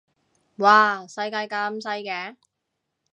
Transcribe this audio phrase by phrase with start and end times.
[0.57, 2.35] 嘩世界咁細嘅